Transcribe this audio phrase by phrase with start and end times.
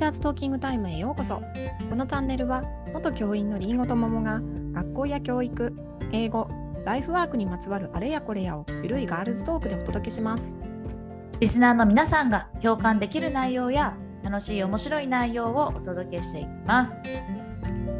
[0.00, 1.42] チャーズトーキングタイムへようこそ。
[1.90, 2.62] このチャンネルは
[2.94, 4.40] 元教員のりんごと桃が
[4.72, 5.74] 学校や教育
[6.12, 6.48] 英語
[6.86, 10.42] ライフワークにまつわるあれやこれやをゆるいガールズトークでお届けします。
[11.38, 16.98] リスナーの皆さんが共感できる内容や楽しい面白い内容をお届けしていきます。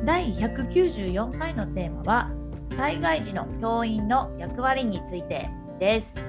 [0.07, 2.31] 第194回のテーマは
[2.71, 6.27] 災害時の教員の役割についてです。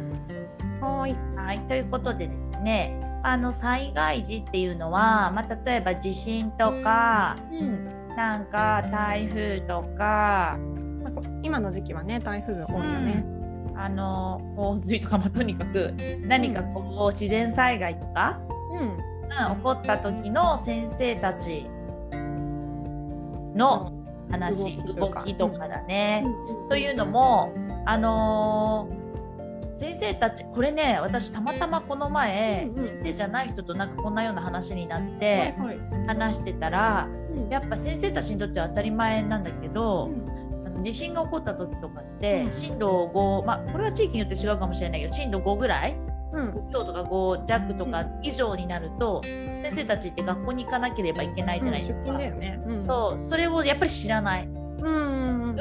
[0.81, 1.15] はい。
[1.37, 1.61] はい。
[1.69, 7.91] ということでですねあの災害時っていうのは、まあ、例えば地震とかうん。
[8.15, 10.59] なんか台風とか
[11.43, 13.25] 今の時期はね台風多いよね、
[13.75, 15.93] あの洪水とか、まあ、とにかく
[16.25, 18.79] 何かこう自然災害とか、うん。
[18.79, 21.65] うん、起こった時の先生たち
[23.55, 23.93] の
[24.29, 25.67] 話、動きとか。
[25.67, 26.23] だね。
[26.25, 26.69] うん。
[26.69, 27.53] というのも
[27.85, 29.00] あのー
[29.81, 32.73] 先生たちこれね私たまたまこの前、うんうん。
[32.73, 36.07] 先生じゃない人となんかこんなような話になってはいはい。
[36.07, 37.49] 話してたらうん。
[37.49, 40.11] やっぱ先生たちにとっては当たり前なんだけど、
[40.67, 40.83] うん。
[40.83, 42.51] 地震が起こった時とかって、うん。
[42.51, 45.97] 震度5まあこれは地域によって違うかもしれないけど震度5ぐらい
[46.31, 46.49] うん。
[46.51, 49.23] 5強とか5弱とか以上になると、
[49.55, 52.13] 先生たちって学校に行かなければいけないじゃないですか。
[52.13, 52.63] 出勤だよね。
[52.67, 52.85] うん。
[52.85, 54.45] そうそれをやっぱり知らない。
[54.45, 55.49] うんうん。
[55.49, 55.55] うん、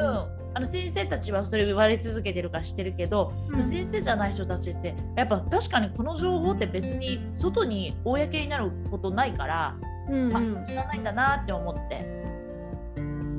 [0.52, 3.62] あの先生たちはそれを言われ続けてるから知ってるけど、うん。
[3.62, 9.76] 先生じゃない人たちってやっぱ確かにこの情報って別に外に公になることないから、
[10.08, 10.58] うんうん。
[10.58, 12.04] あ知らないんだなって思って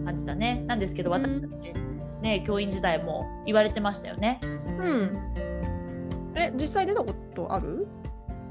[0.05, 0.63] 感じだね。
[0.67, 1.21] なんですけどうん。
[1.21, 1.73] 私たち、
[2.21, 4.39] ね教員時代も言われてましたよね。
[4.43, 5.17] うん。
[6.35, 7.87] え実際出たことある？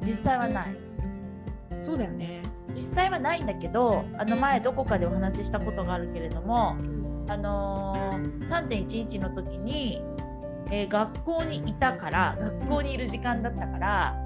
[0.03, 0.77] 実際はない。
[1.81, 2.43] そうだよね。
[2.69, 6.77] 実際はないんだけどあの前どこかでお話ししたことがあるけれども
[7.31, 10.03] あのー3.11の時に、
[10.71, 14.17] えー学校にいたから学校にいる時間だったから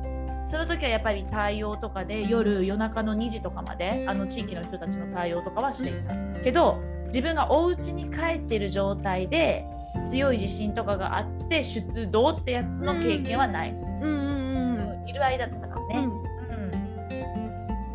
[0.46, 6.14] その時はやっぱり対応とかで夜夜中の2時とかまであの地域の人たちの対応とかはしていた。
[6.40, 9.64] けど自分がお家に帰ってる状態で
[10.06, 14.76] 強い地震とかがあって出動ってやつの経験はない、うんうん。
[14.76, 15.98] うんいる間だったからね。
[15.98, 16.22] うん。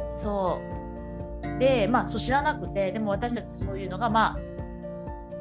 [0.09, 0.61] うん、そ
[1.55, 1.59] う。
[1.59, 4.48] でまあそう知らなくてでも私たちそういうのがまあ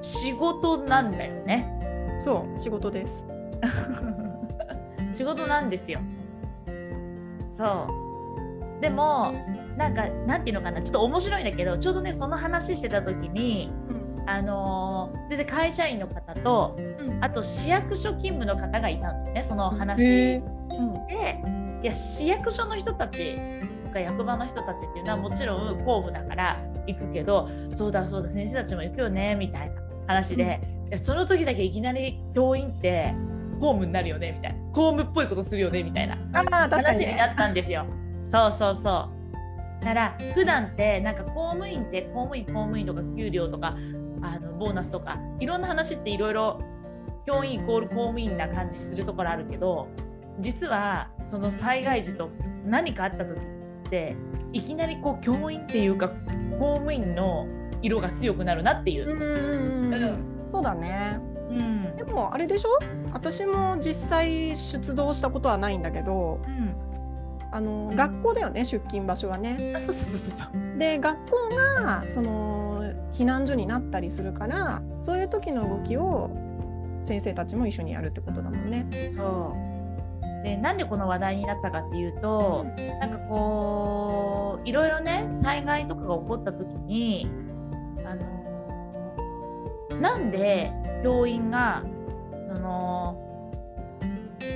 [0.01, 1.75] 仕事なんだよね。
[2.21, 3.27] そう仕事です。
[5.13, 6.01] 仕事なんですよ。
[7.51, 7.87] そ
[8.79, 8.81] う。
[8.81, 9.33] でも
[9.77, 10.83] なんかなんていうのかな。
[10.83, 13.73] ちょっと面白いんだけどちょうどねその話してた時に
[14.27, 17.25] あのー全然会社員の方とうん。
[17.25, 20.05] あと市役所勤務の方がいたんだよねその話。
[20.05, 20.43] へ
[21.09, 21.43] で
[21.83, 23.37] いや市役所の人たち
[23.87, 29.78] とか役場の人たちっていうのはもちろん公務だから行くけどそうだそうだ先生たちも行くよねみたいな
[30.09, 33.15] 話で、いやその時だけいきなり教員って
[33.61, 34.59] 公務になるよねみたいな。
[34.73, 36.19] 公務っぽいことするよねみたいな。
[36.33, 37.87] 話になったんですよ。
[38.25, 39.19] そうそうそう。
[39.81, 43.77] だから普段ってなんか公務員って公務員公務員とか給料とか
[44.23, 46.61] あのボーナスとかいろんな話っていろいろ
[47.27, 49.89] 教員イコール公務員な感じするところあるけど
[50.41, 52.31] 実はその災害時と
[52.65, 54.17] 何かあった時って
[54.53, 56.09] いきなりこう教員っていうか
[56.59, 57.47] 公務員の
[57.83, 59.07] 色が強くなるなっていう
[59.89, 59.91] う。
[59.91, 59.95] ん。
[59.95, 61.21] うんうんううんんそうだね。
[61.51, 61.97] うん。
[61.97, 62.69] でもあれでしょ？
[63.13, 66.75] 私も実際出動したことはないんだけどうん。
[67.51, 69.73] あの学校だよね出勤場所はね。
[69.77, 70.79] あそうそうそうそう。
[70.79, 71.37] で学校
[71.77, 76.31] がその避難所になったりするからそういう時の動きを
[77.01, 78.87] 先生たちも一緒にやるってことだもんね。
[79.09, 80.45] そう。
[80.45, 82.67] でなんでこの話題になったかっていうと、
[83.01, 87.29] なんかこういろいろね災害とかが起こった時に
[88.05, 88.38] あの
[90.01, 90.73] なんで
[91.03, 91.83] 教員が
[92.55, 93.25] その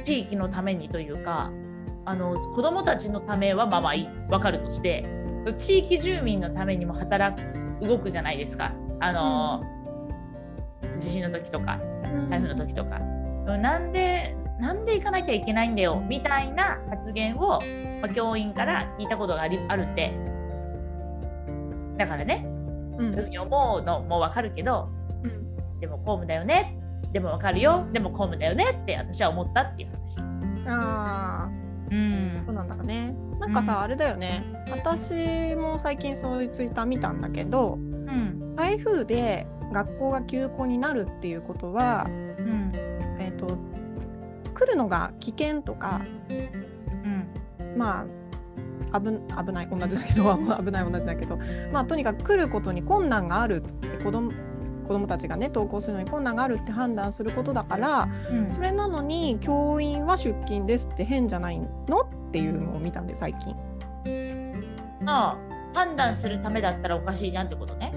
[0.02, 1.52] 地域のためにというか
[2.04, 3.92] あの子どもたちのためはまあまあ
[4.28, 5.04] 分かるとして
[5.58, 8.72] 地域住民のためにも働く動くじゃないですか。
[9.00, 9.60] あの、
[11.00, 11.80] 地震の時とか
[12.28, 17.60] 台風の時とか、なんでなんで行かなきゃいけないんだよみたいな発言を、
[18.00, 20.12] まあ、教員から聞いたことがありあるんで
[21.98, 22.46] だからね
[22.98, 23.10] うん。
[23.10, 24.88] そういうふうに思うのもわかるけど
[25.82, 26.78] でも公務だよね。
[27.12, 27.88] でもわかるよ。
[27.92, 28.80] でも公務だよね。
[28.82, 30.20] って私は思ったっていう話。
[30.68, 31.50] あ
[31.90, 32.38] うん。
[32.40, 33.16] あそうなんだね。
[33.40, 33.78] なんかさ、うん。
[33.80, 34.44] あれだよね。
[34.70, 38.54] 私も最近そういうツイッター見たんだけどうん。
[38.54, 42.72] 台風で学校が休校になるっていうことは、うん。
[43.18, 43.58] えー、と
[44.54, 46.00] 来るのが危険とか
[46.30, 47.76] うん。
[47.76, 48.02] ま
[48.92, 49.08] あ危
[49.44, 51.38] 危ない同じだけど危ない同じだけど
[51.72, 54.30] まあとにかく来ることに困難があるって子供
[54.82, 61.66] 子供たちがね登校するのに困難があるって判断することだからうんそれなのに教員は出勤ですって変じゃないの
[62.00, 63.56] っていうのを見たんで最近。
[65.06, 65.36] あ
[65.74, 67.92] 判断するためだったらおかしいじゃんってことね。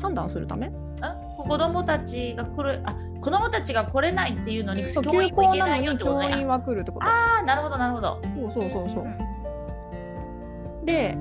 [0.00, 0.70] 判断するため？
[1.00, 6.28] あ子供たちが来るあ子供たちが来れないっていうのにそう教休校なの員も行けないよっにてことね。
[6.30, 8.20] 教員は来るってことああなるほどなるほど。
[8.22, 11.16] そうそうそうそううんで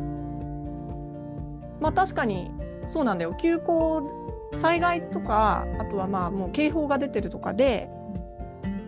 [1.79, 2.51] まあ確かに
[2.85, 4.01] そうなんだよ休校
[4.57, 7.89] 災害とかあとはまあもう警報が出てるとかで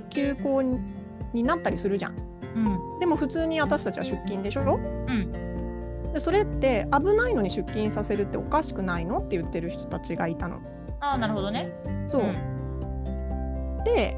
[0.10, 0.80] 休校に
[1.34, 2.16] になったりするじゃん。
[2.56, 3.00] うん。
[3.00, 4.80] でも普通に私たちは出勤でしょ？
[4.80, 6.12] うん。
[6.12, 9.20] でそれって危ないのに出勤させるっておかしくないの？
[9.20, 10.60] って言ってる人たちがいたの。
[11.00, 11.72] ああなるほどね。
[12.08, 13.84] そう、ん。
[13.86, 14.18] で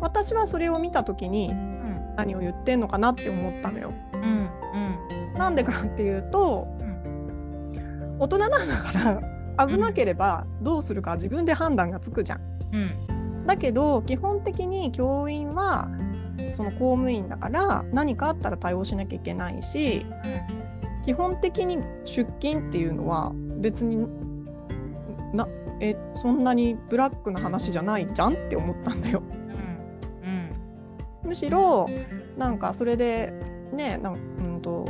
[0.00, 2.14] 私はそれを見た時にうん。
[2.16, 3.92] 何を言ってんのかなって思ったのよ。
[4.14, 5.34] うんうん。
[5.34, 8.16] なんでかっていうとうん。
[8.18, 9.20] 大人なんだから
[9.58, 12.40] 危なければどうするか自分で判断がつくじゃん。
[12.72, 13.16] うん
[13.46, 15.88] だけど基本的に教員は
[16.50, 20.04] その公務員だから何かあったら対応しなきゃいけないし
[21.04, 24.06] 基本的に出勤っていうのは別に
[25.32, 25.46] な
[25.80, 29.22] えそんなにブラックな話じゃないじゃんって思ったんだよ。
[29.22, 30.50] うんうん
[31.22, 31.88] むしろ
[32.36, 33.32] なんかそれで
[33.72, 34.86] ねなんうんと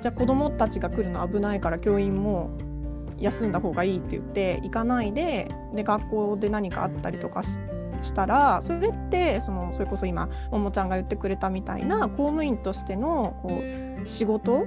[0.00, 2.50] じゃあ子供たちが来るの危ないから教員も
[3.22, 7.60] 休んだ方がいいって言って行かないでで学校で何かあったりとかし
[8.00, 13.62] したらそれってそのそれこそ今ももちゃんが言ってくれたみたいな公務員としてのこ
[14.02, 14.66] う仕事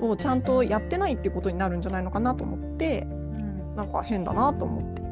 [0.00, 3.76] をちゃんとやってないっていうことになるんじゃないのかなと思ってうん。
[3.76, 5.02] なんか変だなと思って。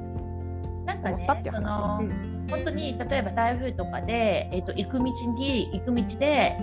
[0.86, 2.02] なんかね思ったっていうその話。
[2.04, 6.56] うん本当に例えば台風とかで、えっと行く道に行く道で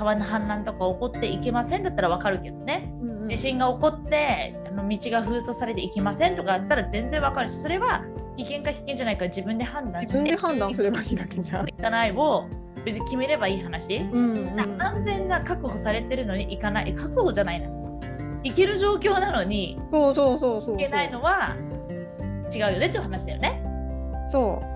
[0.00, 2.90] 川の氾濫とか起こって行けませんだったらわかるけどね。
[3.02, 3.28] うんうん。
[3.28, 8.02] 地震が起こってあの道が封鎖されて行きませんとかだったら全然わかるしそれは
[8.36, 11.66] 危険か危険じゃないか自分で判断して自分で判断すればいいだけじゃん。
[11.66, 12.48] 行かないを
[12.84, 16.90] 別に決めればいい話、うんうんな安全な確保されてるのに行かない。
[16.90, 17.68] え確保じゃないな
[18.42, 20.76] 行ける状況なのにそうそうそうそう。
[20.76, 21.56] 行けないのは
[22.54, 23.62] 違うよねっていう話だよね。
[24.22, 24.69] そう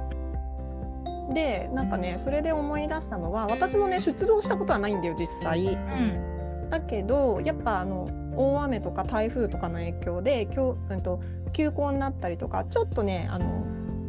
[1.33, 5.65] でなんかねそれで思い出したのは私もね出動したことはないんだよ実際。
[5.65, 6.69] うん。
[6.71, 11.21] だけどやっぱあの大雨とか台風とかの影響できょうん、と
[11.53, 13.65] 休校になったりとかちょっとねあの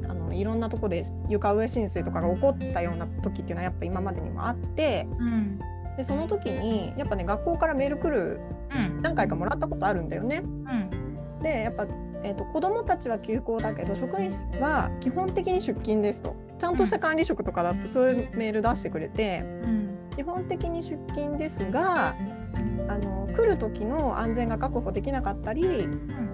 [0.09, 5.59] あのいろんなとこで床上浸水とかが起こったような時っていうのはやっぱ今までにもあってうん。
[5.95, 8.39] でその時にやっぱね学校からメール来る
[8.73, 9.01] うん。
[9.01, 10.41] 何回かもらったことあるんだよね。
[10.43, 11.41] うん。
[11.41, 11.85] でやっぱ、
[12.25, 16.35] えー、と子どもたちは休校だけど職員は基本的に出勤ですと。
[16.57, 19.95] ちゃんとした管理職とかだとそういうメール出してくれてうん。
[20.15, 22.15] 基本的に出勤ですが
[22.87, 25.87] あの来る時の安全が確保できなかったり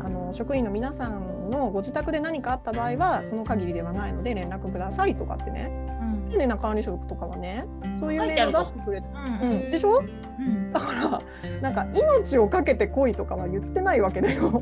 [0.03, 5.71] あの職員の皆さんのご自宅で何かあった場合はその限りではないので連絡くださいとかってね。
[5.99, 6.29] うん。
[6.29, 7.65] 丁寧な管理職とかはね
[7.95, 9.07] そういうメール出してくれて、
[9.41, 10.01] うんうん、でしょ？
[10.39, 10.71] うん。
[10.71, 11.21] だから
[11.61, 14.61] なんか命を懸けて来いとかは言ってないわけだよ。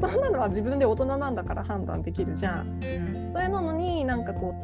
[0.00, 2.80] そんなのは自分で大人なんだから判断できるじゃん。
[3.32, 4.54] それなのになんかこ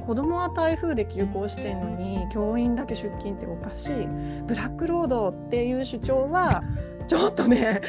[0.00, 4.06] う子供は台風で休校してんのに教員だけ出勤っておかしい。
[4.46, 6.62] ブラックロードっていう主張は
[7.06, 7.80] ちょっとね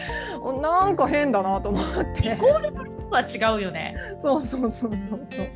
[0.62, 1.84] なんか変だなと思っ
[2.16, 2.34] て。
[2.34, 3.96] イコールブラックは違うよね。
[4.22, 4.92] そうそうそうそう
[5.30, 5.48] そう。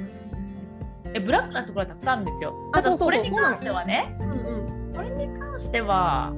[1.13, 2.54] えブラックなところはたくさんあるんですよ。
[2.74, 6.32] あだこれに関してはね、うんこれに関しては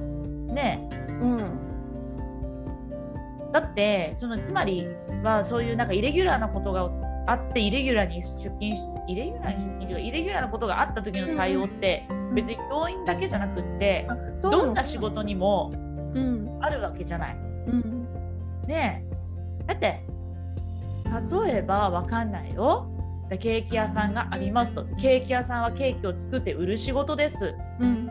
[0.48, 0.88] ね、
[1.20, 1.65] うんうん
[3.56, 4.86] だってそのつまり
[5.22, 6.90] はそういうなんかイレギュラーなことが
[7.26, 14.06] あってイレギュラーに出勤しイレギュラーに出勤イレギュラーなことがあった時の対応って別に教員だけじゃなくって
[14.42, 15.78] どんな仕事にもう
[16.20, 17.34] んあるわけじゃない。
[17.34, 17.38] う
[17.76, 18.06] ん
[18.66, 20.02] ねえだって
[21.46, 22.90] 例えばわかんないよ。
[23.30, 27.54] でケーキ屋さんがありますとケーキ屋さんはケーキを作って売る仕事です。
[27.80, 28.10] うん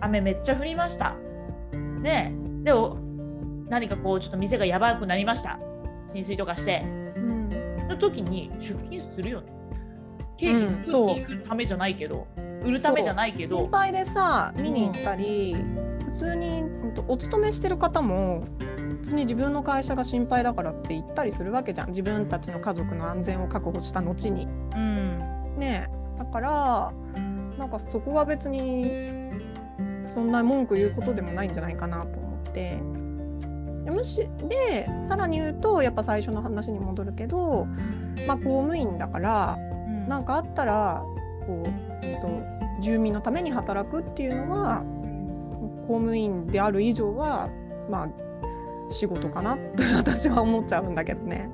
[0.00, 1.16] 雨めっちゃ降りました。
[2.00, 2.32] ね
[2.62, 3.09] えでも
[3.70, 5.58] 何かこうちょっと店がやばくなりました。
[6.08, 6.84] 浸水とかして。
[7.16, 7.40] うん
[7.90, 9.52] の時に出勤するよね。
[10.38, 12.26] ケうんーキ作っていくためじゃないけど、
[12.64, 15.56] 売るためじゃないけど心、配でさ見に行ったり、
[16.06, 16.64] 普通に
[17.08, 18.44] お勤めしてる方も
[18.90, 24.46] 普通に自分の会社が心配だからって言ったりするわけじゃん自分たちの家族の安全を確保した後に。
[24.74, 26.92] うん、ねえだから
[27.58, 29.10] なんかそこは別に
[30.06, 32.78] そんな文句言うことでもないんじゃないかなと思って。
[33.84, 37.66] でむしでさらに言うとやっぱ最初の話に戻るけど、
[38.26, 41.04] まあ、公務員だからうんなんかあったら
[41.46, 41.68] こう、
[42.06, 42.28] えっと、
[42.82, 44.84] 住民のために働くっていうのは
[45.86, 47.48] 公務員である以上は
[47.88, 48.08] まあ
[48.90, 51.50] 仕事かなと 私は思っちゃうんだけどね。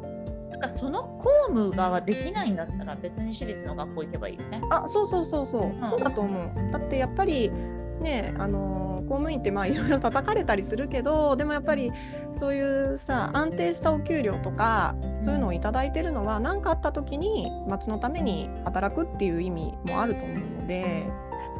[0.50, 4.62] なんかその公務ができないんだったら別に私立の学校行けばいいよね。
[4.70, 6.50] あそうそうそうそう、んそうだと思う。
[6.72, 7.50] だってやっぱり
[8.00, 11.92] ねあの公務員ってまあいろいろ叩かれたりするけどでもやっぱり
[12.32, 21.06] そういうさ安定したお給料とかそういうのを頂いてるのは何かあった時に町のために働くっていう意味もあると思うので。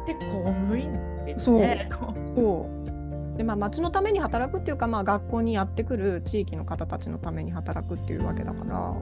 [0.07, 1.35] で公務員ってね。
[1.37, 1.61] そう。
[2.35, 2.69] そ
[3.33, 3.37] う。
[3.37, 8.79] でまあ町のために働くっていうか、まあ、学校にやってくる地域の方たちのために働くっていうわけだから。
[8.79, 9.01] う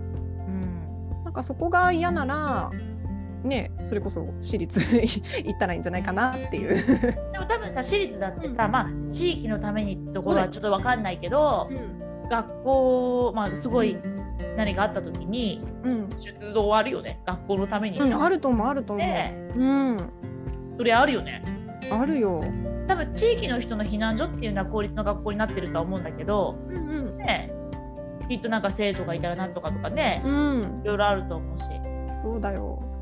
[0.51, 1.24] ん。
[1.24, 2.70] なんかそこが嫌なら
[3.44, 6.75] ねそれこそ私立 行ったらいいんじゃないかなっていう。
[7.36, 11.70] でも多分さ私立だってさ、まあ地域のためにってところはちょっと分かんないけど
[12.30, 13.98] 学校まあすごい
[14.56, 16.10] 何かあった時にうん。
[16.15, 17.20] 出動あるよね。
[17.25, 17.98] 学校のために。
[17.98, 19.06] さ、うん、あると思うあると思う。
[19.06, 20.10] ねうん、
[20.77, 21.44] それあるよね。
[21.92, 22.42] あるよ。
[22.88, 27.51] 多分地域の人の避難所っていうのは公立の学校になってるとは思うんだけどうんね
[28.30, 31.70] きっとなんか生徒がいたらなんとかとかねうん、うん、いろいろあると思うし。
[32.22, 32.95] そうだよ。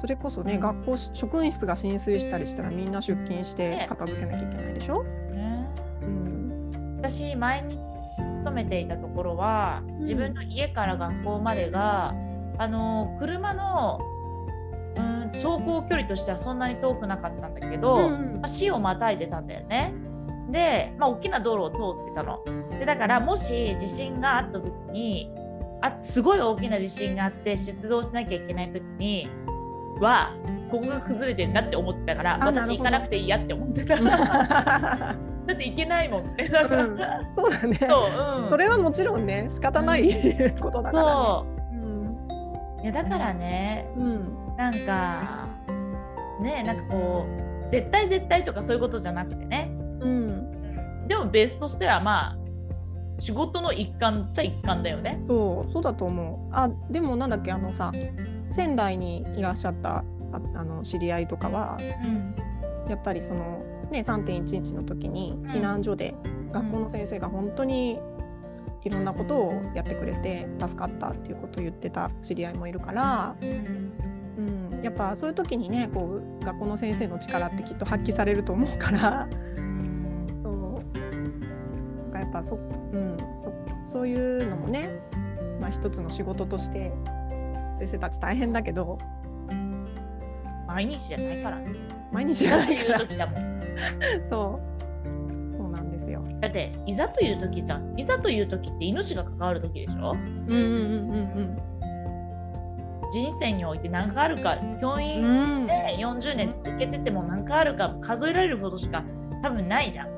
[0.00, 5.02] それこそね、学校し職員室が浸水したりしたらみんな出勤してね片付けなきゃいけないでしょ？
[5.02, 5.68] ね
[6.02, 7.78] うん、私前に
[8.32, 12.14] 勤めていたところはん自分の家から学校までが、
[12.58, 14.00] あの車の、
[14.96, 19.92] うん、走行距離としてはそんなに遠くなかったんだけど、うんまあ、市をまたいでたんだよね。
[20.50, 22.42] で、まあ、大きな道路を通ってたの。
[22.78, 25.30] でだからもし地震があった時に
[25.82, 29.28] あすごい大きな地震があって出動しなきゃいけない時に
[30.00, 30.32] は
[30.70, 33.96] ここが崩れてんなって思ってたから私行かなくていいやって思ってた。
[35.48, 36.22] だって行けないもん。
[36.22, 36.28] うん
[37.36, 37.78] そうだね。
[37.80, 41.12] そう、うん、それはもちろんね仕方ないことだから、ね。
[41.12, 41.46] そ
[42.82, 45.48] ういやだからねうん、うん、なんか
[46.40, 47.26] ねなんかこ
[47.66, 52.38] う絶対絶対とかそういうことじゃなくてね、うん、でもベースとしてはまあ
[53.18, 55.20] 仕事の一環っちゃ一環だよね。
[55.28, 56.54] そうそうだと思う。
[56.54, 57.90] あでもなんだっけあのさ
[58.50, 60.04] 仙台にいらっしゃったあ
[60.54, 62.34] あの知り合いとかはうん。
[62.88, 66.14] やっぱりそのね3.11の時に避難所で
[66.52, 68.00] 学校の先生が本当に
[68.84, 79.28] いろんなことをやってくれて助かったっていうことを言ってた知り合いもいるから、うん、やっぱそういう時にねこう学校の先生の力ってきっと発揮されると思うから
[80.42, 80.80] そ
[82.14, 82.16] う。
[82.16, 83.52] やっぱそ,、うん、そ
[83.84, 85.00] そういうのもね、
[85.60, 86.92] まあ、一つの仕事として
[87.78, 88.98] 先生たち大変だけど
[90.66, 91.74] 毎日じゃないからね。
[92.12, 93.60] 毎日じゃないから時だもん。
[94.24, 94.60] そ
[95.50, 96.22] うそうなんですよ。
[96.40, 97.98] だっていざという時じゃん。
[97.98, 100.12] いざという時って命が関わる時でしょ？
[100.12, 100.56] うんうんう
[101.42, 101.56] ん
[103.10, 105.66] 人生において何かあるか教うん員うん。
[105.66, 109.02] で40年続けてても何かあるか数えられるほどしか
[109.42, 110.08] 多分ないじゃん。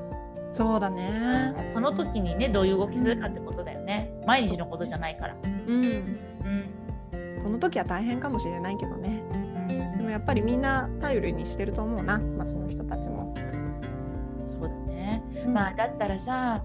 [0.51, 1.53] そうだね。
[1.63, 4.11] その時にねどういう動きするかってことだよね。
[4.27, 5.35] 毎日のことじゃないから。
[5.43, 5.85] うん。
[5.85, 6.17] うん。
[7.41, 9.23] その時は大変かもしれないけどね。
[9.33, 9.51] うん
[9.97, 13.33] でもやっぱりみんな頼りにしてると思うな、町の人たちも。
[14.45, 15.23] そうだね。
[15.45, 16.63] うんまあだったらさ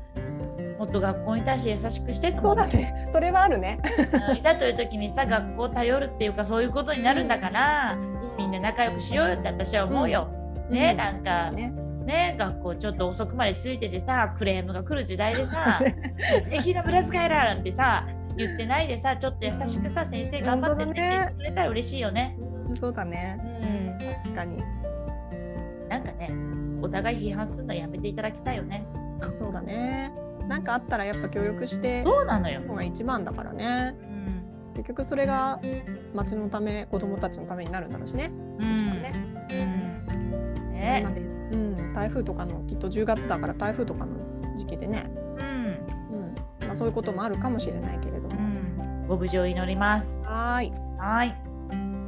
[0.78, 3.06] もっと学校に対して優しくしてとそ思うだね。
[3.08, 3.80] それはあるね。
[4.30, 7.96] うんいざという時にさ学校を頼るっていうかそういうことになるんだから
[8.36, 10.28] みんな仲良くしようよって私は思うよ。
[10.68, 11.72] ね、うんなんかね。
[12.04, 15.80] ね学校ちょっと遅くまでついててさクレームが来る時代でさ
[16.44, 22.38] 「ぜひのブラスカイラー」なんてさ言ってないでさちょっと優しくさ先生頑張ってねって言ってくれたら嬉しいよね。
[22.78, 23.38] そうだね。
[23.62, 24.62] うん、確かに。
[25.88, 26.32] なんかね
[26.82, 28.86] お互い批判するのやめていただきたいよね。
[29.38, 30.12] そうだね。
[30.48, 32.60] なんかあったらやっぱ協力してそうなのよ。
[32.62, 33.94] 方が一番だからね。
[34.00, 34.16] うん
[34.76, 35.58] 結局それが
[36.14, 38.30] 町のため、子供たちのためになるんだろうしね。
[38.58, 39.12] うん一番ね。
[39.50, 39.96] うん
[40.72, 41.04] ね
[41.50, 44.14] うん、台風とかのきっと10月だから台風とかの
[44.54, 45.46] 時期でね、うん
[46.60, 48.15] うんまあ、そういうこともあるかもしれないけれど
[49.08, 50.22] ご無事を祈ります。
[50.24, 50.72] はーい。
[50.98, 51.46] はい。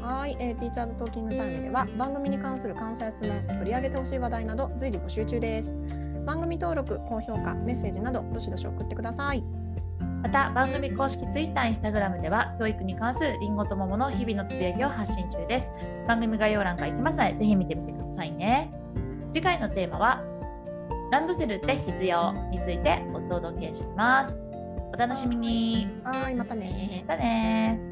[0.03, 5.77] はい、えー、ティーチャーズトーキングタイムでは番組に関する感想や質問、取り上げてほしい話題など随時募集中です。
[6.25, 9.43] 番組登録、高評価、メッセージなどどしどし送ってください。
[10.23, 15.73] また番組公式 Twitter、Instagram では教育に関するりんごと桃の日々のつぶやきを発信中です。
[16.07, 18.73] 番組概要欄から行きますのでぜひ見てみてくださいね。
[19.33, 20.25] 次回のテーマは
[21.13, 24.48] ランドセルって必要についてお届けします。
[24.99, 25.87] お楽しみに。
[26.03, 27.88] はーい、またねまたね